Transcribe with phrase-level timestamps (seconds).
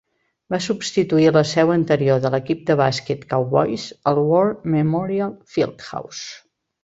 [0.53, 4.43] Va substituir la seu anterior de l'equip de bàsquet Cowboys, el War
[4.77, 6.25] Memorial Fieldhouse.